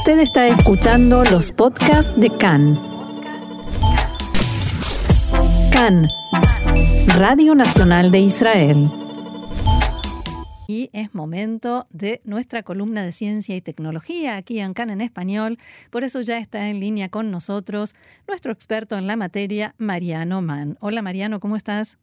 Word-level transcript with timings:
Usted 0.00 0.20
está 0.20 0.48
escuchando 0.48 1.24
los 1.24 1.52
podcasts 1.52 2.18
de 2.18 2.30
CAN. 2.30 2.80
CAN, 5.70 6.08
Radio 7.18 7.54
Nacional 7.54 8.10
de 8.10 8.20
Israel. 8.20 8.90
Y 10.66 10.88
es 10.94 11.14
momento 11.14 11.86
de 11.90 12.22
nuestra 12.24 12.62
columna 12.62 13.02
de 13.02 13.12
ciencia 13.12 13.54
y 13.54 13.60
tecnología 13.60 14.38
aquí 14.38 14.60
en 14.60 14.72
CAN 14.72 14.88
en 14.88 15.02
español. 15.02 15.58
Por 15.90 16.02
eso 16.02 16.22
ya 16.22 16.38
está 16.38 16.70
en 16.70 16.80
línea 16.80 17.10
con 17.10 17.30
nosotros 17.30 17.94
nuestro 18.26 18.52
experto 18.52 18.96
en 18.96 19.06
la 19.06 19.16
materia, 19.16 19.74
Mariano 19.76 20.40
Mann. 20.40 20.78
Hola 20.80 21.02
Mariano, 21.02 21.40
¿cómo 21.40 21.56
estás? 21.56 21.98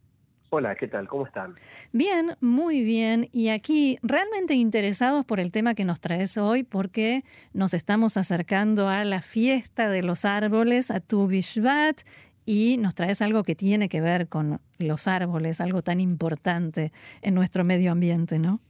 Hola, 0.50 0.76
¿qué 0.76 0.88
tal? 0.88 1.06
¿Cómo 1.08 1.26
están? 1.26 1.56
Bien, 1.92 2.30
muy 2.40 2.82
bien. 2.82 3.28
Y 3.32 3.50
aquí 3.50 3.98
realmente 4.02 4.54
interesados 4.54 5.26
por 5.26 5.40
el 5.40 5.52
tema 5.52 5.74
que 5.74 5.84
nos 5.84 6.00
traes 6.00 6.38
hoy 6.38 6.62
porque 6.62 7.20
nos 7.52 7.74
estamos 7.74 8.16
acercando 8.16 8.88
a 8.88 9.04
la 9.04 9.20
fiesta 9.20 9.90
de 9.90 10.02
los 10.02 10.24
árboles, 10.24 10.90
a 10.90 11.00
Tu 11.00 11.26
Bishvat, 11.26 12.00
y 12.46 12.78
nos 12.78 12.94
traes 12.94 13.20
algo 13.20 13.42
que 13.42 13.54
tiene 13.54 13.90
que 13.90 14.00
ver 14.00 14.28
con 14.28 14.58
los 14.78 15.06
árboles, 15.06 15.60
algo 15.60 15.82
tan 15.82 16.00
importante 16.00 16.92
en 17.20 17.34
nuestro 17.34 17.62
medio 17.62 17.92
ambiente, 17.92 18.38
¿no? 18.38 18.60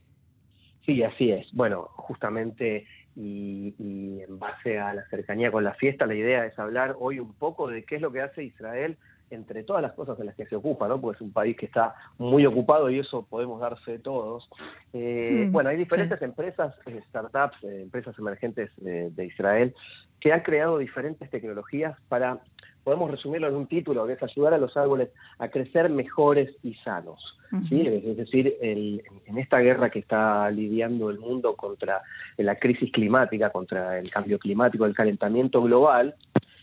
Sí, 0.85 1.01
así 1.01 1.31
es. 1.31 1.47
Bueno, 1.53 1.87
justamente 1.95 2.87
y, 3.15 3.73
y 3.79 4.21
en 4.21 4.37
base 4.37 4.79
a 4.79 4.93
la 4.93 5.07
cercanía 5.07 5.49
con 5.49 5.63
la 5.63 5.75
fiesta, 5.75 6.05
la 6.05 6.15
idea 6.15 6.45
es 6.45 6.59
hablar 6.59 6.97
hoy 6.99 7.19
un 7.19 7.33
poco 7.33 7.69
de 7.69 7.85
qué 7.85 7.95
es 7.95 8.01
lo 8.01 8.11
que 8.11 8.19
hace 8.19 8.43
Israel 8.43 8.97
entre 9.31 9.63
todas 9.63 9.81
las 9.81 9.93
cosas 9.93 10.19
en 10.19 10.27
las 10.27 10.35
que 10.35 10.45
se 10.45 10.55
ocupa, 10.55 10.87
¿no? 10.87 10.99
Porque 10.99 11.17
es 11.17 11.21
un 11.21 11.31
país 11.31 11.55
que 11.57 11.65
está 11.65 11.95
muy 12.17 12.45
ocupado 12.45 12.89
y 12.89 12.99
eso 12.99 13.25
podemos 13.29 13.59
darse 13.59 13.99
todos. 13.99 14.49
Eh, 14.93 15.47
bueno, 15.51 15.69
hay 15.69 15.77
diferentes 15.77 16.21
empresas, 16.21 16.75
eh, 16.85 17.01
startups, 17.09 17.63
eh, 17.63 17.83
empresas 17.83 18.17
emergentes 18.17 18.71
de 18.77 19.25
Israel 19.25 19.73
que 20.19 20.33
han 20.33 20.41
creado 20.41 20.77
diferentes 20.77 21.29
tecnologías 21.29 21.97
para, 22.09 22.39
podemos 22.83 23.09
resumirlo 23.09 23.47
en 23.47 23.55
un 23.55 23.67
título, 23.67 24.05
que 24.05 24.13
es 24.13 24.23
ayudar 24.23 24.53
a 24.53 24.57
los 24.57 24.75
árboles 24.75 25.09
a 25.37 25.47
crecer 25.47 25.89
mejores 25.89 26.53
y 26.61 26.73
sanos. 26.75 27.37
¿sí? 27.69 27.87
Es 27.87 28.17
decir, 28.17 28.57
en 28.61 29.37
esta 29.37 29.59
guerra 29.59 29.89
que 29.89 29.99
está 29.99 30.51
lidiando 30.51 31.09
el 31.09 31.19
mundo 31.19 31.55
contra 31.55 32.01
la 32.37 32.55
crisis 32.55 32.91
climática, 32.91 33.49
contra 33.49 33.97
el 33.97 34.09
cambio 34.09 34.37
climático, 34.39 34.85
el 34.85 34.93
calentamiento 34.93 35.61
global, 35.61 36.15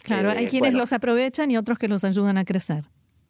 Claro, 0.06 0.30
hay 0.30 0.46
quienes 0.46 0.72
los 0.72 0.92
aprovechan 0.92 1.50
y 1.50 1.56
otros 1.56 1.78
que 1.78 1.88
los 1.88 2.04
ayudan 2.04 2.38
a 2.38 2.44
crecer. 2.44 2.84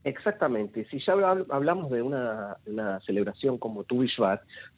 Exactamente. 0.07 0.87
Si 0.89 1.01
ya 1.01 1.15
hablamos 1.15 1.91
de 1.91 2.01
una, 2.01 2.57
celebración 3.05 3.59
como 3.59 3.83
Tu 3.83 4.07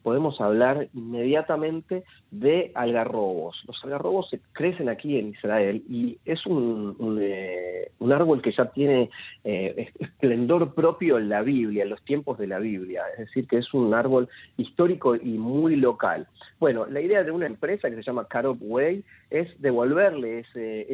podemos 0.01 0.41
hablar 0.41 0.87
inmediatamente 0.95 2.03
de 2.31 2.71
algarrobos. 2.73 3.63
Los 3.67 3.77
algarrobos 3.83 4.31
crecen 4.53 4.89
aquí 4.89 5.19
en 5.19 5.27
Israel 5.27 5.83
y 5.87 6.17
es 6.25 6.47
un, 6.47 6.95
un, 6.97 7.19
eh, 7.21 7.91
árbol 8.11 8.41
que 8.41 8.51
ya 8.51 8.71
tiene 8.71 9.11
eh, 9.43 9.91
esplendor 9.99 10.73
propio 10.73 11.19
en 11.19 11.29
la 11.29 11.43
Biblia, 11.43 11.83
en 11.83 11.91
los 11.91 12.03
tiempos 12.05 12.39
de 12.39 12.47
la 12.47 12.57
Biblia. 12.57 13.03
Es 13.13 13.27
decir, 13.27 13.47
que 13.47 13.57
es 13.57 13.71
un 13.71 13.93
árbol 13.93 14.27
histórico 14.57 15.15
y 15.15 15.37
muy 15.37 15.75
local. 15.75 16.25
Bueno, 16.59 16.87
la 16.87 17.01
idea 17.01 17.23
de 17.23 17.29
una 17.29 17.45
empresa 17.45 17.87
que 17.87 17.97
se 17.97 18.01
llama 18.01 18.27
Carob 18.27 18.57
Way 18.61 19.03
es 19.29 19.61
devolverle 19.61 20.39
ese, 20.39 20.91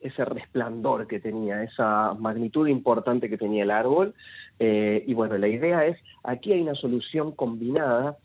ese 0.00 0.24
resplandor 0.24 1.06
que 1.06 1.20
tenía, 1.20 1.62
esa 1.62 2.12
magnitud 2.14 2.66
importante 2.66 3.30
que 3.30 3.38
tenía 3.38 3.51
el 3.60 3.70
árbol. 3.70 4.14
Eh, 4.58 5.04
y 5.06 5.14
bueno, 5.14 5.36
la 5.38 5.48
idea 5.48 5.86
es, 5.86 5.98
aquí 6.22 6.52
hay 6.52 6.62
una 6.62 6.74
solución 6.74 7.32
combinada 7.32 8.16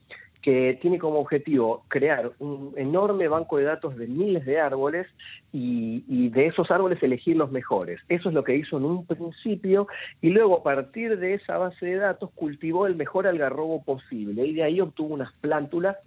que 0.41 0.77
tiene 0.81 0.97
como 0.97 1.19
objetivo 1.19 1.83
crear 1.89 2.31
un 2.39 2.73
enorme 2.77 3.27
banco 3.27 3.57
de 3.57 3.65
datos 3.65 3.97
de 3.97 4.07
miles 4.07 4.45
de 4.45 4.61
árboles 4.61 5.07
y, 5.51 6.05
y, 6.07 6.29
de 6.29 6.47
esos 6.47 6.71
árboles 6.71 7.03
elegir 7.03 7.35
los 7.35 7.51
mejores. 7.51 7.99
Eso 8.07 8.29
es 8.29 8.35
lo 8.35 8.45
que 8.45 8.55
hizo 8.55 8.77
en 8.77 8.85
un 8.85 9.05
principio 9.05 9.87
y 10.21 10.29
luego 10.29 10.59
a 10.59 10.63
partir 10.63 11.19
de 11.19 11.33
esa 11.33 11.57
base 11.57 11.85
de 11.85 11.95
datos 11.95 12.29
cultivó 12.33 12.87
el 12.87 12.95
mejor 12.95 13.27
algarrobo 13.27 13.83
posible 13.83 14.47
y 14.47 14.53
de 14.53 14.63
ahí 14.63 14.79
obtuvo 14.79 15.15
unas 15.15 15.33
plántulas 15.41 15.97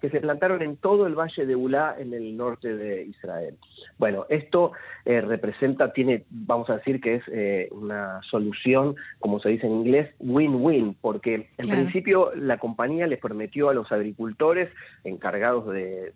que 0.00 0.10
se 0.10 0.20
plantaron 0.20 0.62
en 0.62 0.76
todo 0.76 1.06
el 1.06 1.14
valle 1.14 1.46
de 1.46 1.56
Ulá 1.56 1.92
en 1.98 2.14
el 2.14 2.36
norte 2.36 2.76
de 2.76 3.04
Israel. 3.04 3.56
Bueno, 3.98 4.24
esto 4.30 4.72
eh, 5.04 5.20
representa, 5.20 5.92
tiene, 5.92 6.24
vamos 6.30 6.70
a 6.70 6.76
decir 6.76 7.00
que 7.00 7.16
es 7.16 7.22
eh, 7.30 7.68
una 7.70 8.20
solución, 8.22 8.96
como 9.18 9.40
se 9.40 9.50
dice 9.50 9.66
en 9.66 9.74
inglés, 9.74 10.10
win-win, 10.18 10.96
porque 11.00 11.48
en 11.58 11.68
principio 11.68 12.32
la 12.34 12.58
compañía 12.58 13.06
les 13.06 13.18
prometió 13.18 13.68
a 13.68 13.74
los 13.74 13.92
agricultores 13.92 14.70
encargados 15.04 15.66
de, 15.66 16.14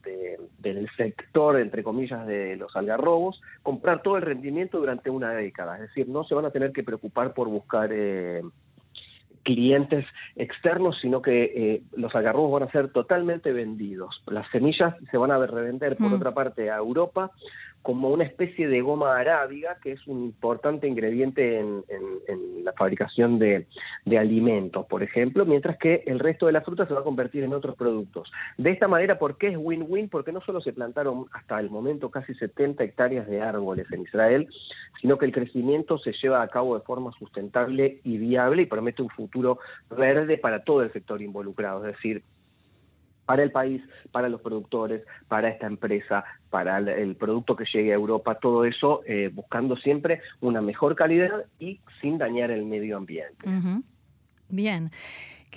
del 0.60 0.88
sector, 0.96 1.60
entre 1.60 1.82
comillas, 1.82 2.26
de 2.26 2.56
los 2.56 2.74
algarrobos, 2.74 3.42
comprar 3.62 4.02
todo 4.02 4.16
el 4.16 4.22
rendimiento 4.22 4.78
durante 4.78 5.10
una 5.10 5.32
década. 5.32 5.74
Es 5.74 5.82
decir, 5.82 6.08
no 6.08 6.24
se 6.24 6.34
van 6.34 6.46
a 6.46 6.50
tener 6.50 6.72
que 6.72 6.82
preocupar 6.82 7.34
por 7.34 7.48
buscar... 7.48 7.90
Eh, 7.92 8.42
clientes 9.44 10.04
externos, 10.34 10.98
sino 11.00 11.22
que 11.22 11.44
eh, 11.44 11.82
los 11.96 12.14
agarrobos 12.14 12.60
van 12.60 12.68
a 12.68 12.72
ser 12.72 12.90
totalmente 12.90 13.52
vendidos. 13.52 14.22
Las 14.26 14.50
semillas 14.50 14.94
se 15.10 15.16
van 15.16 15.30
a 15.30 15.46
revender, 15.46 15.96
por 15.96 16.08
mm. 16.08 16.14
otra 16.14 16.34
parte, 16.34 16.70
a 16.70 16.76
Europa 16.78 17.30
como 17.84 18.08
una 18.08 18.24
especie 18.24 18.66
de 18.66 18.80
goma 18.80 19.14
arábiga, 19.14 19.76
que 19.82 19.92
es 19.92 20.06
un 20.06 20.24
importante 20.24 20.88
ingrediente 20.88 21.60
en, 21.60 21.84
la 22.64 22.72
fabricación 22.72 23.38
de, 23.38 23.66
alimentos, 24.18 24.86
por 24.86 25.02
ejemplo, 25.02 25.44
mientras 25.44 25.76
que 25.76 26.02
el 26.06 26.18
resto 26.18 26.46
de 26.46 26.52
la 26.52 26.62
fruta 26.62 26.86
se 26.86 26.94
va 26.94 27.00
a 27.00 27.04
convertir 27.04 27.44
en 27.44 27.52
otros 27.52 27.76
productos. 27.76 28.32
De 28.56 28.70
esta 28.70 28.88
manera, 28.88 29.18
¿por 29.18 29.36
qué 29.36 29.48
es 29.48 29.58
win-win? 29.60 30.08
Porque 30.08 30.32
no 30.32 30.40
solo 30.40 30.62
se 30.62 30.72
plantaron 30.72 31.26
hasta 31.32 31.60
el 31.60 31.68
momento 31.68 32.10
casi 32.10 32.32
70 32.32 32.82
hectáreas 32.82 33.26
de 33.26 33.42
árboles 33.42 33.86
en 33.92 34.00
Israel, 34.00 34.48
sino 35.02 35.18
que 35.18 35.26
el 35.26 35.32
crecimiento 35.32 35.98
se 35.98 36.14
lleva 36.14 36.40
a 36.40 36.48
cabo 36.48 36.78
de 36.78 36.84
forma 36.86 37.12
sustentable 37.18 38.00
y 38.02 38.16
viable 38.16 38.62
y 38.62 38.66
permite 38.66 39.02
un 39.02 39.10
futuro 39.10 39.58
verde 39.90 40.38
para 40.38 40.64
todo 40.64 40.82
el 40.82 40.90
sector 40.90 41.20
involucrado, 41.20 41.86
es 41.86 41.96
decir, 41.96 42.22
para 43.26 43.42
el 43.42 43.50
país, 43.50 43.82
para 44.12 44.28
los 44.28 44.40
productores, 44.40 45.02
para 45.28 45.48
esta 45.48 45.66
empresa, 45.66 46.24
para 46.50 46.78
el, 46.78 47.16
producto 47.16 47.56
que 47.56 47.64
llegue 47.72 47.92
a 47.92 47.94
Europa, 47.94 48.36
todo 48.36 48.64
eso 48.64 49.02
eh, 49.06 49.30
buscando 49.32 49.76
siempre 49.76 50.20
una 50.40 50.60
mejor 50.60 50.94
calidad 50.94 51.44
y 51.58 51.80
sin 52.00 52.18
dañar 52.18 52.50
el 52.50 52.64
medio 52.64 52.96
ambiente. 52.96 53.48
Bien. 54.48 54.90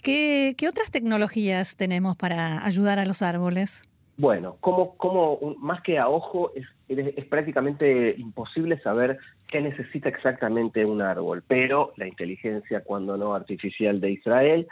¿Qué, 0.01 0.55
otras 0.69 0.91
tecnologías 0.91 1.75
tenemos 1.75 2.15
para 2.15 2.65
ayudar 2.65 2.99
a 2.99 3.05
los 3.05 3.21
árboles? 3.21 3.89
Bueno, 4.17 4.57
como, 4.61 4.95
como 4.97 5.39
más 5.59 5.81
que 5.81 5.99
a 5.99 6.07
ojo, 6.07 6.51
es, 6.55 6.65
es, 6.87 7.25
prácticamente 7.25 8.15
imposible 8.17 8.79
saber 8.79 9.19
qué 9.49 9.61
necesita 9.61 10.09
exactamente 10.09 10.85
un 10.85 11.01
árbol, 11.01 11.43
pero 11.47 11.93
la 11.97 12.07
inteligencia, 12.07 12.83
cuando 12.83 13.17
no 13.17 13.35
artificial 13.35 13.99
de 14.01 14.11
Israel, 14.11 14.67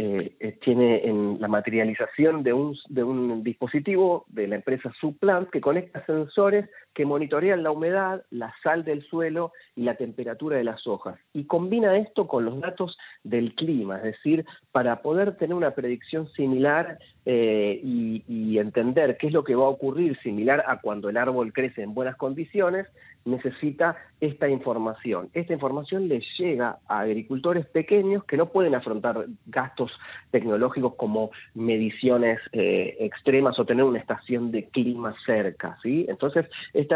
eh, 0.00 0.36
eh, 0.38 0.58
tiene 0.64 1.04
en 1.04 1.40
la 1.40 1.48
materialización 1.48 2.44
de 2.44 2.52
un, 2.52 2.78
de 2.88 3.02
un 3.02 3.42
dispositivo 3.42 4.26
de 4.28 4.46
la 4.46 4.54
empresa 4.54 4.92
Suplant 5.00 5.50
que 5.50 5.60
conecta 5.60 6.06
sensores 6.06 6.70
que 6.98 7.06
monitorean 7.06 7.62
la 7.62 7.70
humedad, 7.70 8.24
la 8.30 8.52
sal 8.60 8.84
del 8.84 9.04
suelo 9.04 9.52
y 9.76 9.84
la 9.84 9.94
temperatura 9.94 10.56
de 10.56 10.64
las 10.64 10.84
hojas. 10.88 11.16
Y 11.32 11.44
combina 11.44 11.96
esto 11.96 12.26
con 12.26 12.44
los 12.44 12.58
datos 12.58 12.98
del 13.22 13.54
clima, 13.54 13.98
es 13.98 14.02
decir, 14.02 14.44
para 14.72 15.00
poder 15.00 15.36
tener 15.36 15.54
una 15.54 15.76
predicción 15.76 16.28
similar 16.32 16.98
eh, 17.24 17.78
y, 17.84 18.58
entender 18.58 19.16
qué 19.18 19.28
es 19.28 19.32
lo 19.32 19.44
que 19.44 19.54
va 19.54 19.66
a 19.66 19.68
ocurrir 19.68 20.18
similar 20.22 20.64
a 20.66 20.80
cuando 20.80 21.08
el 21.08 21.16
árbol 21.16 21.52
crece 21.52 21.82
en 21.82 21.94
buenas 21.94 22.16
condiciones, 22.16 22.88
necesita 23.24 23.96
esta 24.20 24.48
información. 24.48 25.28
Esta 25.32 25.52
información 25.52 26.08
le 26.08 26.22
llega 26.38 26.78
a 26.88 27.00
agricultores 27.00 27.66
pequeños 27.66 28.24
que 28.24 28.36
no 28.36 28.46
pueden 28.46 28.74
afrontar 28.74 29.26
gastos 29.46 29.92
tecnológicos 30.30 30.94
como 30.96 31.30
mediciones 31.54 32.40
eh, 32.52 32.96
extremas 32.98 33.58
o 33.58 33.64
tener 33.64 33.84
una 33.84 34.00
estación 34.00 34.50
de 34.50 34.68
clima 34.70 35.14
cerca. 35.24 35.78
¿sí? 35.82 36.06
Entonces, 36.08 36.46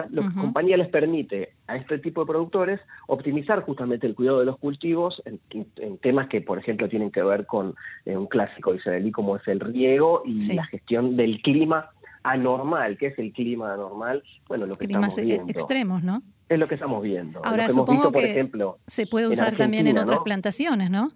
esta 0.00 0.09
compañía 0.41 0.77
les 0.77 0.89
permite 0.89 1.53
a 1.67 1.77
este 1.77 1.99
tipo 1.99 2.23
de 2.23 2.27
productores 2.27 2.81
optimizar 3.06 3.62
justamente 3.62 4.06
el 4.06 4.15
cuidado 4.15 4.41
de 4.41 4.47
los 4.47 4.59
cultivos 4.59 5.23
en, 5.25 5.41
temas 5.99 6.29
que, 6.29 6.41
por 6.41 6.59
ejemplo, 6.59 6.89
tienen 6.89 7.11
que 7.11 7.23
ver 7.23 7.47
con 7.47 7.75
eh, 8.05 8.17
un 8.17 8.27
clásico 8.27 8.75
israelí 8.75 9.12
como 9.12 9.37
es 9.37 9.47
el 9.47 9.61
riego 9.61 10.23
y 10.25 10.55
la 10.55 10.65
gestión 10.65 11.17
del 11.17 11.41
clima 11.43 11.91
anormal, 12.23 12.97
que 12.99 13.09
es 13.09 13.19
el 13.19 13.33
clima 13.33 13.75
anormal, 13.75 14.23
bueno, 14.49 14.67
lo 14.67 14.77
que 14.77 14.87
Climas 14.87 15.19
estamos 15.19 15.27
viendo. 15.27 15.53
extremos, 15.53 16.03
¿no? 16.05 16.23
Es 16.49 16.59
lo 16.59 16.69
que 16.69 16.75
estamos 16.75 17.03
viendo. 17.03 17.41
Ahora, 17.45 17.69
supongo 17.69 18.12
que 18.12 18.49
se 18.87 19.06
puede 19.06 19.29
usar 19.29 19.56
también 19.56 19.87
en 19.87 19.99
otras 19.99 20.21
plantaciones, 20.21 20.91
¿no? 20.91 21.11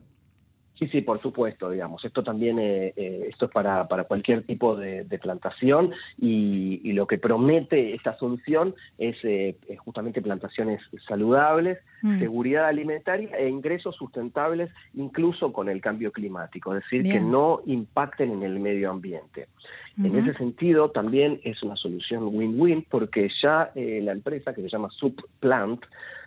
Sí, 0.78 0.88
sí, 0.88 1.00
por 1.00 1.22
supuesto, 1.22 1.70
digamos. 1.70 2.04
Esto 2.04 2.22
también 2.22 2.58
eh, 2.58 2.92
eh, 2.96 3.28
esto 3.30 3.46
es 3.46 3.50
para, 3.50 3.88
para 3.88 4.04
cualquier 4.04 4.42
tipo 4.42 4.76
de, 4.76 5.06
plantación 5.22 5.92
y, 6.20 6.92
lo 6.92 7.06
que 7.06 7.18
promete 7.18 7.94
esta 7.94 8.16
solución 8.16 8.74
es 8.96 9.16
eh, 9.22 9.56
justamente 9.78 10.22
plantaciones 10.22 10.80
saludables, 11.06 11.78
mm. 12.02 12.18
seguridad 12.18 12.66
alimentaria 12.66 13.36
e 13.36 13.48
ingresos 13.48 13.96
sustentables 13.96 14.70
incluso 14.94 15.52
con 15.52 15.68
el 15.68 15.80
cambio 15.80 16.10
climático, 16.12 16.74
es 16.74 16.82
decir, 16.84 17.10
que 17.10 17.20
no 17.20 17.60
impacten 17.66 18.32
en 18.32 18.42
el 18.42 18.60
medio 18.60 18.90
ambiente. 18.90 19.48
En 19.98 20.14
ese 20.14 20.34
sentido, 20.34 20.90
también 20.90 21.40
es 21.42 21.62
una 21.62 21.76
solución 21.76 22.24
win-win 22.24 22.86
porque 22.90 23.30
ya 23.42 23.70
la 23.74 24.12
empresa 24.12 24.54
que 24.54 24.62
se 24.62 24.68
llama 24.68 24.90
Subplant 24.90 25.82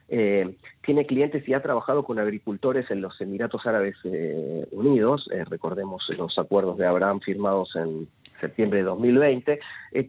eh, 0.09 0.55
tiene 0.83 1.05
clientes 1.05 1.47
y 1.47 1.53
ha 1.53 1.61
trabajado 1.61 2.03
con 2.03 2.19
agricultores 2.19 2.89
en 2.89 3.01
los 3.01 3.19
Emiratos 3.21 3.65
Árabes 3.65 3.95
eh, 4.03 4.67
Unidos, 4.71 5.29
eh, 5.31 5.43
recordemos 5.45 6.03
los 6.17 6.37
acuerdos 6.39 6.77
de 6.77 6.87
Abraham 6.87 7.19
firmados 7.19 7.75
en 7.75 8.07
septiembre 8.39 8.79
de 8.79 8.85
2020, 8.85 9.59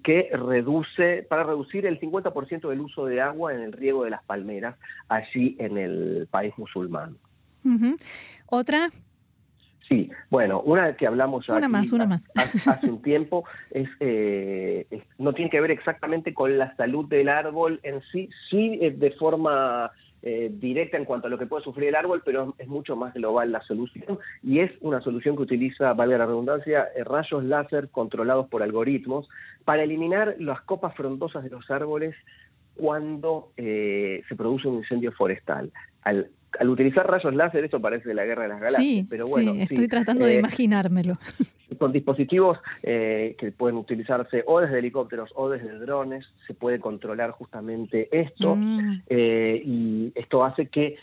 que 0.03 0.31
reduce, 0.33 1.27
para 1.29 1.43
reducir 1.43 1.85
el 1.85 1.99
50% 1.99 2.69
del 2.69 2.81
uso 2.81 3.05
de 3.05 3.21
agua 3.21 3.53
en 3.53 3.61
el 3.61 3.73
riego 3.73 4.05
de 4.05 4.11
las 4.11 4.23
palmeras 4.23 4.77
allí 5.09 5.57
en 5.59 5.77
el 5.77 6.29
país 6.31 6.55
musulmán. 6.57 7.17
¿Otra? 8.47 8.89
Sí, 9.91 10.09
bueno, 10.31 10.61
una 10.61 10.97
que 10.97 11.07
hablamos 11.07 11.49
una 11.49 11.69
más, 11.69 11.93
una 11.93 12.07
más. 12.07 12.31
Hace, 12.37 12.89
un 12.89 13.03
tiempo 13.03 13.45
es, 13.73 13.89
no 15.19 15.33
tiene 15.33 15.51
que 15.51 15.61
ver 15.61 15.73
exactamente 15.73 16.33
con 16.33 16.57
la 16.57 16.77
salud 16.77 17.09
del 17.09 17.29
árbol 17.29 17.81
en 17.83 18.01
sí, 18.13 18.31
sí 18.49 18.79
de 18.79 19.11
forma 19.13 19.91
eh, 20.23 20.51
directa 20.53 20.99
en 20.99 21.07
cuanto 21.07 21.29
a 21.29 21.31
lo 21.31 21.39
que 21.39 21.47
puede 21.47 21.65
sufrir 21.65 21.89
el 21.89 21.95
árbol, 21.95 22.21
pero 22.23 22.55
es 22.59 22.69
mucho 22.69 22.95
más 22.95 23.15
global 23.15 23.53
la 23.53 23.63
solución 23.63 24.19
y 24.43 24.61
es 24.61 24.71
una 24.83 25.01
solución 25.01 25.35
que 25.35 25.45
utiliza, 25.45 25.95
valga 25.95 26.19
la 26.19 26.27
redundancia, 26.27 26.89
eh, 26.95 27.05
rayos 27.05 27.43
láser 27.43 27.89
controlados 27.89 28.47
por 28.49 28.63
algoritmos 28.63 29.31
para 29.65 29.83
eliminar 29.83 30.37
las 30.39 30.61
copas 30.61 30.95
frondosas 30.95 31.43
de 31.43 31.49
los 31.49 31.71
árboles 31.71 32.15
cuando 32.77 33.53
eh, 33.57 34.23
se 34.29 34.37
produce 34.37 34.69
un 34.69 34.77
incendio 34.77 35.11
forestal. 35.13 35.73
Al 36.03 36.29
al 36.59 36.69
utilizar 36.69 37.09
rayos 37.09 37.35
láser, 37.35 37.65
eso 37.65 37.81
parece 37.81 38.13
la 38.15 38.25
guerra 38.25 38.43
de 38.43 38.49
las 38.49 38.61
galaxias. 38.61 38.83
Sí, 38.83 39.07
pero 39.09 39.27
bueno, 39.27 39.53
sí, 39.53 39.63
estoy 39.63 39.89
tratando 39.89 40.27
de 40.27 40.35
imaginármelo. 40.35 41.17
Con 41.79 41.93
dispositivos 41.93 42.59
eh, 42.83 43.37
que 43.39 43.53
pueden 43.53 43.77
utilizarse 43.77 44.43
o 44.47 44.61
desde 44.61 44.81
helicópteros 44.81 45.31
o 45.35 45.49
desde 45.49 45.79
drones, 45.79 46.27
se 46.47 46.53
puede 46.53 46.81
controlar 46.81 47.31
justamente 47.31 48.09
esto. 48.13 48.57
Mm. 48.57 49.03
Eh, 49.09 49.63
y 49.65 50.13
esto 50.15 50.45
hace 50.45 50.67
que 50.67 50.97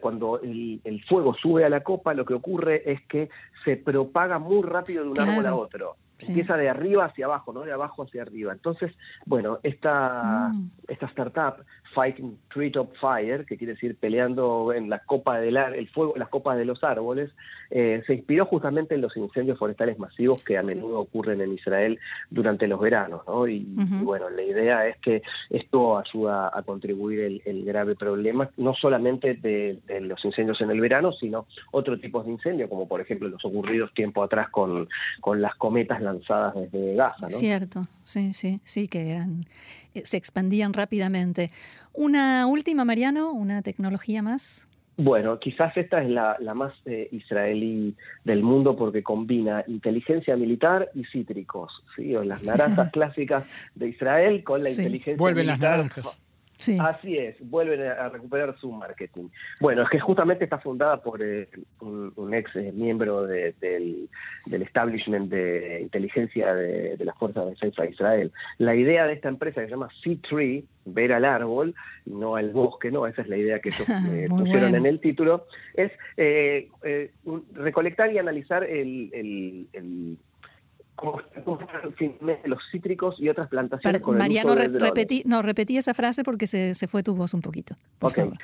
cuando 0.00 0.40
el, 0.40 1.04
fuego 1.08 1.34
sube 1.34 1.64
a 1.64 1.68
la 1.68 1.82
copa, 1.82 2.14
lo 2.14 2.24
que 2.24 2.34
ocurre 2.34 2.90
es 2.90 3.00
que 3.08 3.28
se 3.64 3.76
propaga 3.76 4.38
muy 4.38 4.62
rápido 4.62 5.02
de 5.02 5.10
un 5.10 5.20
árbol 5.20 5.46
a 5.46 5.54
otro. 5.54 5.96
Empieza 6.18 6.56
de 6.56 6.68
arriba 6.68 7.06
hacia 7.06 7.26
abajo, 7.26 7.52
no 7.52 7.62
de 7.62 7.72
abajo 7.72 8.04
hacia 8.04 8.22
arriba. 8.22 8.52
Entonces, 8.52 8.92
bueno, 9.26 9.58
esta, 9.62 10.50
mm. 10.52 10.70
esta 10.88 11.06
startup 11.06 11.64
Fighting 11.94 12.38
Treetop 12.52 12.92
Fire, 13.00 13.46
que 13.46 13.56
quiere 13.56 13.74
decir 13.74 13.96
peleando 13.96 14.72
en 14.72 14.90
la 14.90 14.98
copa 14.98 15.38
del 15.38 15.56
el 15.56 15.88
fuego, 15.88 16.14
las 16.16 16.28
copas 16.28 16.58
de 16.58 16.64
los 16.64 16.82
árboles, 16.82 17.30
eh, 17.70 18.02
se 18.06 18.14
inspiró 18.14 18.46
justamente 18.46 18.94
en 18.94 19.00
los 19.00 19.16
incendios 19.16 19.58
forestales 19.58 19.98
masivos 19.98 20.42
que 20.44 20.58
a 20.58 20.62
menudo 20.62 21.00
ocurren 21.00 21.40
en 21.40 21.52
Israel 21.52 21.98
durante 22.30 22.66
los 22.66 22.80
veranos, 22.80 23.22
¿no? 23.26 23.46
Y, 23.46 23.64
bueno, 24.02 24.28
la 24.30 24.42
idea 24.42 24.86
es 24.88 24.96
que 24.98 25.22
esto 25.50 25.98
ayuda 25.98 26.50
a 26.52 26.62
contribuir 26.62 27.42
el, 27.44 27.64
grave 27.64 27.94
problema, 27.94 28.50
no 28.56 28.74
solamente 28.74 29.34
de, 29.34 29.80
los 30.00 30.22
incendios 30.24 30.60
en 30.60 30.70
el 30.70 30.80
verano, 30.80 31.12
sino 31.12 31.46
otro 31.70 31.98
tipos 31.98 32.26
de 32.26 32.32
incendios, 32.32 32.68
como 32.68 32.86
por 32.86 33.00
ejemplo 33.00 33.28
los 33.28 33.44
ocurridos 33.44 33.94
tiempo 33.94 34.22
atrás 34.22 34.50
con, 34.50 34.88
con 35.20 35.40
las 35.40 35.54
cometas 35.54 36.00
lanzadas 36.04 36.54
desde 36.54 36.94
Gaza, 36.94 37.16
¿no? 37.22 37.30
Cierto, 37.30 37.86
sí, 38.02 38.32
sí, 38.34 38.60
sí, 38.64 38.88
que 38.88 39.10
eran 39.10 39.46
eh, 39.94 40.02
se 40.04 40.16
expandían 40.16 40.72
rápidamente. 40.72 41.50
Una 41.92 42.46
última, 42.46 42.84
Mariano, 42.84 43.32
una 43.32 43.62
tecnología 43.62 44.22
más. 44.22 44.68
Bueno, 44.96 45.40
quizás 45.40 45.76
esta 45.76 46.02
es 46.02 46.08
la, 46.08 46.36
más 46.54 46.72
eh, 46.86 47.08
israelí 47.10 47.96
del 48.22 48.42
mundo 48.42 48.76
porque 48.76 49.02
combina 49.02 49.64
inteligencia 49.66 50.36
militar 50.36 50.90
y 50.94 51.04
cítricos, 51.06 51.72
¿sí? 51.96 52.14
o 52.14 52.22
las 52.22 52.44
naranjas 52.44 52.90
clásicas 52.92 53.48
de 53.74 53.88
Israel 53.88 54.44
con 54.44 54.62
la 54.62 54.70
inteligencia 54.70 55.16
Vuelven 55.16 55.48
las 55.48 55.58
naranjas. 55.58 56.20
Así 56.80 57.18
es, 57.18 57.36
vuelven 57.40 57.82
a 57.82 58.08
recuperar 58.08 58.56
su 58.58 58.70
marketing. 58.70 59.28
Bueno, 59.60 59.82
es 59.82 59.90
que 59.90 59.98
justamente 59.98 60.44
está 60.44 60.58
fundada 60.58 61.02
por 61.02 61.20
eh, 61.22 61.48
un, 61.80 62.32
ex 62.32 62.54
eh, 62.56 62.72
miembro 62.72 63.26
del, 63.26 64.08
establishment 64.50 65.30
de 65.30 65.80
inteligencia 65.82 66.54
de, 66.54 66.96
de 66.96 67.04
las 67.04 67.16
Fuerzas 67.18 67.44
de 67.44 67.50
Defensa 67.50 67.82
de 67.82 67.90
Israel. 67.90 68.32
La 68.58 68.74
idea 68.74 69.06
de 69.06 69.14
esta 69.14 69.28
empresa 69.28 69.60
que 69.60 69.66
se 69.66 69.72
llama 69.72 69.88
Sea 70.02 70.16
Tree, 70.28 70.64
ver 70.84 71.12
al 71.12 71.24
árbol, 71.24 71.74
no 72.06 72.36
al 72.36 72.50
bosque, 72.50 72.90
no, 72.90 73.06
esa 73.06 73.22
es 73.22 73.28
la 73.28 73.36
idea 73.36 73.58
que 73.58 73.70
ellos 73.70 73.88
eh, 74.12 74.26
pusieron 74.28 74.74
en 74.74 74.86
el 74.86 75.00
título, 75.00 75.46
es 75.74 75.90
recolectar 77.54 78.12
y 78.12 78.18
analizar 78.18 78.64
el 78.64 80.18
como 80.94 81.20
los 82.44 82.58
cítricos 82.70 83.16
y 83.18 83.28
otras 83.28 83.48
plantaciones 83.48 84.00
con 84.00 84.16
Mariano, 84.16 84.52
uso 84.52 84.78
repetí, 84.78 85.22
no, 85.26 85.42
repetí 85.42 85.76
esa 85.76 85.94
frase 85.94 86.22
porque 86.22 86.46
se, 86.46 86.74
se, 86.74 86.86
fue 86.86 87.02
tu 87.02 87.14
voz 87.14 87.34
un 87.34 87.40
poquito. 87.40 87.74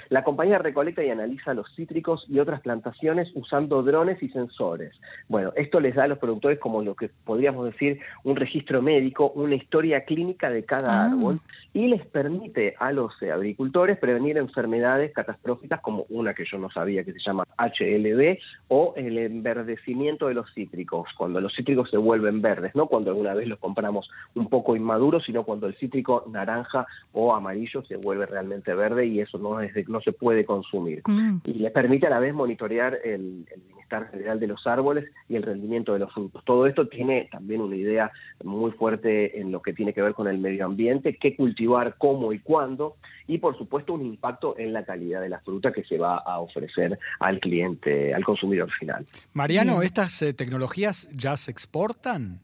La 0.09 0.25
compañía 0.25 0.59
recolecta 0.59 1.05
y 1.05 1.11
analiza 1.11 1.55
los 1.55 1.67
cítricos 1.75 2.25
y 2.29 2.39
otras 2.39 2.61
plantaciones 2.61 3.29
usando 3.35 3.83
drones 3.83 4.23
y 4.23 4.29
sensores. 4.31 4.93
Bueno, 5.29 5.53
esto 5.57 5.81
les 5.81 5.95
da 5.95 6.05
a 6.05 6.09
los 6.09 6.19
productores 6.19 6.59
como 6.59 6.83
lo 6.83 6.95
que 6.95 7.11
podríamos 7.25 7.67
decir 7.67 8.01
un 8.25 8.37
registro 8.37 8.83
médico, 8.83 9.31
una 9.35 9.55
historia 9.55 10.05
clínica 10.05 10.51
de 10.51 10.65
cada 10.65 11.03
ah. 11.03 11.07
árbol 11.07 11.41
y 11.73 11.87
les 11.87 12.05
permite 12.07 12.75
a 12.79 12.93
los 12.93 13.13
agricultores 13.23 13.99
prevenir 13.99 14.39
enfermedades 14.39 15.13
catastróficas 15.13 15.81
como 15.81 16.05
una 16.09 16.35
que 16.35 16.45
yo 16.51 16.59
no 16.59 16.71
sabía 16.71 17.05
que 17.05 17.13
se 17.13 17.21
llama 17.21 17.45
HLB 17.59 18.39
o 18.69 18.95
el 18.97 19.19
enverdecimiento 19.19 20.29
de 20.29 20.35
los 20.35 20.53
cítricos, 20.53 21.09
cuando 21.17 21.41
los 21.41 21.55
cítricos 21.55 21.89
se 21.91 21.97
vuelven 21.97 22.40
verdes, 22.41 22.75
no 22.75 22.87
cuando 22.87 23.11
alguna 23.11 23.35
vez 23.35 23.49
los 23.49 23.59
compramos 23.59 24.11
un 24.35 24.49
poco 24.49 24.77
inmaduros, 24.77 25.25
sino 25.25 25.45
cuando 25.45 25.67
el 25.67 25.75
cítrico 25.75 26.25
naranja 26.31 26.87
o 27.13 27.35
amarillo 27.35 27.83
se 27.85 27.97
vuelve 27.97 28.27
realmente 28.27 28.75
verde 28.75 29.07
y 29.07 29.21
eso 29.21 29.39
no, 29.39 29.61
es 29.61 29.73
no 29.89 30.01
se 30.01 30.13
puede 30.13 30.45
consumir. 30.45 31.03
Mm. 31.07 31.39
Y 31.45 31.55
le 31.55 31.71
permite 31.71 32.07
a 32.07 32.11
la 32.11 32.19
vez 32.19 32.35
monitorear 32.35 32.99
el, 33.05 33.47
bienestar 33.91 34.11
general 34.11 34.41
de 34.41 34.47
los 34.47 34.67
árboles 34.67 35.11
y 35.29 35.37
el 35.37 35.43
rendimiento 35.43 35.93
de 35.93 35.99
los 35.99 36.13
frutos. 36.13 36.43
Todo 36.45 36.67
esto 36.67 36.89
tiene 36.89 37.29
también 37.31 37.61
una 37.61 37.77
idea 37.77 38.11
muy 38.45 38.71
fuerte 38.73 39.41
en 39.41 39.53
lo 39.53 39.61
que 39.61 39.73
tiene 39.73 39.93
que 39.93 40.03
ver 40.03 40.15
con 40.15 40.29
el 40.29 40.39
medio 40.39 40.65
ambiente, 40.65 41.17
qué 41.17 41.37
cultivar, 41.37 41.97
cómo 41.99 42.33
y 42.33 42.39
cuándo, 42.39 42.97
y 43.27 43.39
por 43.39 43.57
supuesto 43.59 43.95
un 43.95 44.07
impacto 44.07 44.57
en 44.59 44.73
la 44.73 44.85
calidad 44.85 45.21
de 45.21 45.29
la 45.29 45.41
fruta 45.41 45.73
que 45.73 45.85
se 45.85 45.99
va 45.99 46.19
a 46.19 46.39
ofrecer 46.41 46.99
al 47.19 47.41
cliente, 47.41 48.15
al 48.15 48.25
consumidor 48.25 48.71
final. 48.79 49.05
Mariano, 49.33 49.83
¿estas 49.83 50.23
eh, 50.23 50.33
tecnologías 50.33 51.09
ya 51.13 51.37
se 51.37 51.51
exportan? 51.51 52.41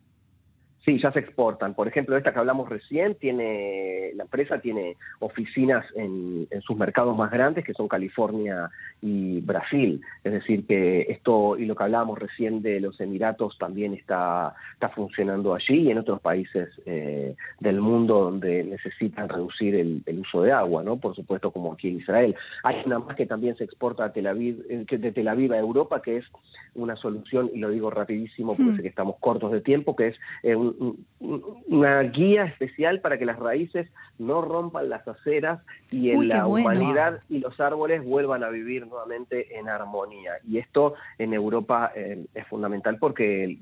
Sí, 0.87 1.00
ya 1.00 1.11
se 1.11 1.19
exportan. 1.19 1.75
Por 1.75 1.88
ejemplo, 1.88 2.17
esta 2.17 2.33
que 2.33 2.38
hablamos 2.38 2.69
recién, 2.69 3.17
tiene 3.17 4.12
la 4.15 4.23
empresa 4.23 4.60
tiene 4.60 4.96
oficinas 5.19 5.84
en, 5.96 6.46
sus 6.60 6.77
mercados 6.77 7.17
más 7.17 7.32
grandes, 7.32 7.65
que 7.65 7.75
son 7.75 7.89
California 7.89 8.70
y 9.03 9.41
Brasil. 9.41 10.01
Es 10.22 10.32
decir, 10.32 10.65
que 10.65 11.03
esto 11.08 11.58
y 11.58 11.65
lo 11.65 11.75
que 11.75 11.82
hablábamos 11.82 12.20
recién 12.20 12.63
de 12.63 12.79
los 12.79 13.01
Emiratos 13.01 13.58
también 13.58 13.94
está, 13.94 14.55
está 14.75 14.89
funcionando 14.91 15.55
allí 15.55 15.89
y 15.89 15.91
en 15.91 15.99
otros 15.99 16.20
países 16.20 16.69
eh, 16.87 17.34
del 17.58 17.81
mundo 17.81 18.22
donde 18.22 18.63
necesitan 18.63 19.29
reducir 19.29 19.75
el, 19.75 20.03
uso 20.20 20.43
de 20.43 20.53
agua, 20.53 20.84
¿no? 20.84 20.99
Por 20.99 21.17
supuesto, 21.17 21.51
como 21.51 21.72
aquí 21.72 21.89
en 21.89 21.96
Israel. 21.96 22.37
Hay 22.63 22.77
una 22.87 23.01
más 23.01 23.17
que 23.17 23.27
también 23.27 23.56
se 23.56 23.65
exporta 23.65 24.05
a 24.05 24.13
Tel 24.13 24.29
Aviv, 24.29 24.65
eh, 24.70 24.87
de 24.89 25.10
Tel 25.10 25.27
Aviv 25.27 25.53
a 25.53 25.58
Europa, 25.58 26.01
que 26.01 26.19
es 26.19 26.25
una 26.77 26.96
solución, 26.96 27.51
y 27.53 27.58
lo 27.58 27.70
digo 27.70 27.91
rapidísimo 27.91 28.55
porque 28.56 28.75
sé 28.75 28.82
que 28.82 28.89
estamos 28.89 29.17
cortos 29.19 29.51
de 29.51 29.60
tiempo, 29.60 29.96
que 29.96 30.08
es 30.08 30.17
eh, 30.43 30.55
un, 30.55 30.76
una 31.19 32.03
guía 32.03 32.45
especial 32.45 33.01
para 33.01 33.19
que 33.19 33.25
las 33.25 33.39
raíces 33.39 33.89
no 34.19 34.43
rompan 34.43 34.89
las 34.89 35.06
aceras 35.09 35.61
y 35.91 36.11
en 36.11 36.29
la 36.29 36.47
humanidad 36.47 37.21
y 37.29 37.39
los 37.39 37.59
árboles 37.61 38.05
vuelvan 38.05 38.45
a 38.45 38.49
vivir 38.49 38.87
nuevamente 38.87 39.59
en 39.59 39.69
armonía. 39.69 40.33
Y 40.47 40.59
esto 40.59 40.95
en 41.19 41.33
Europa 41.33 41.93
eh, 41.95 42.27
es 42.35 42.47
fundamental 42.47 42.99
porque 42.99 43.59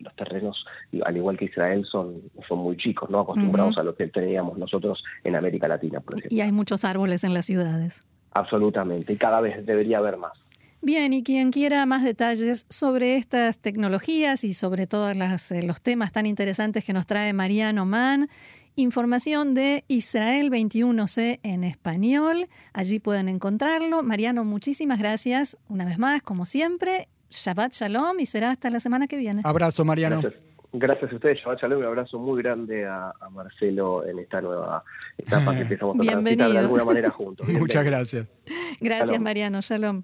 los 0.00 0.16
terrenos, 0.16 0.64
al 1.04 1.16
igual 1.16 1.36
que 1.36 1.46
Israel, 1.46 1.84
son, 1.90 2.22
son 2.48 2.58
muy 2.58 2.76
chicos, 2.76 3.08
no 3.10 3.20
acostumbrados 3.20 3.78
a 3.78 3.82
lo 3.82 3.94
que 3.94 4.08
teníamos 4.08 4.58
nosotros 4.58 5.02
en 5.24 5.36
América 5.36 5.68
Latina, 5.68 6.00
por 6.00 6.14
ejemplo. 6.14 6.36
Y 6.36 6.40
hay 6.40 6.52
muchos 6.52 6.84
árboles 6.84 7.24
en 7.24 7.34
las 7.34 7.46
ciudades. 7.46 8.04
Absolutamente, 8.32 9.12
y 9.12 9.16
cada 9.16 9.40
vez 9.40 9.64
debería 9.64 9.98
haber 9.98 10.16
más. 10.16 10.32
Bien, 10.80 11.12
y 11.12 11.24
quien 11.24 11.50
quiera 11.50 11.84
más 11.86 12.04
detalles 12.04 12.64
sobre 12.68 13.16
estas 13.16 13.58
tecnologías 13.58 14.44
y 14.44 14.54
sobre 14.54 14.86
todos 14.86 15.12
eh, 15.50 15.62
los 15.64 15.82
temas 15.82 16.12
tan 16.12 16.24
interesantes 16.24 16.84
que 16.84 16.92
nos 16.92 17.04
trae 17.04 17.32
Mariano 17.32 17.84
Mann, 17.84 18.28
información 18.76 19.54
de 19.54 19.84
Israel 19.88 20.50
21C 20.52 21.40
en 21.42 21.64
español. 21.64 22.46
Allí 22.72 23.00
pueden 23.00 23.28
encontrarlo. 23.28 24.04
Mariano, 24.04 24.44
muchísimas 24.44 25.00
gracias 25.00 25.56
una 25.68 25.84
vez 25.84 25.98
más, 25.98 26.22
como 26.22 26.44
siempre. 26.44 27.08
Shabbat 27.30 27.72
Shalom 27.72 28.20
y 28.20 28.26
será 28.26 28.50
hasta 28.50 28.70
la 28.70 28.78
semana 28.78 29.08
que 29.08 29.16
viene. 29.16 29.42
Abrazo, 29.44 29.84
Mariano. 29.84 30.20
Gracias. 30.20 30.42
Gracias 30.70 31.10
a 31.10 31.14
ustedes, 31.14 31.38
Shabbat 31.38 31.60
Shalom, 31.60 31.78
un 31.80 31.86
abrazo 31.86 32.18
muy 32.18 32.40
grande 32.40 32.86
a, 32.86 33.12
a 33.20 33.30
Marcelo 33.30 34.06
en 34.06 34.20
esta 34.20 34.40
nueva 34.40 34.80
etapa 35.16 35.54
que 35.54 35.62
empezamos 35.62 35.98
a 35.98 36.02
transitar 36.02 36.52
de 36.52 36.58
alguna 36.58 36.84
manera 36.84 37.10
juntos. 37.10 37.48
Muchas 37.58 37.84
gracias. 37.84 38.36
Gracias, 38.78 39.08
Shalom. 39.08 39.24
Mariano. 39.24 39.60
Shalom. 39.60 40.02